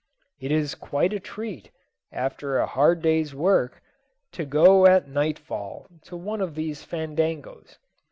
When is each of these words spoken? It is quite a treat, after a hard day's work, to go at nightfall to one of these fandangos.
It 0.39 0.51
is 0.51 0.73
quite 0.73 1.13
a 1.13 1.19
treat, 1.19 1.69
after 2.11 2.57
a 2.57 2.65
hard 2.65 3.03
day's 3.03 3.35
work, 3.35 3.83
to 4.31 4.45
go 4.45 4.87
at 4.87 5.07
nightfall 5.07 5.85
to 6.05 6.17
one 6.17 6.41
of 6.41 6.55
these 6.55 6.83
fandangos. 6.83 7.77